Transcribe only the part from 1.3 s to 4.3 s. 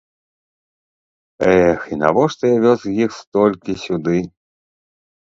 Эх, і навошта я вёз іх столькі сюды?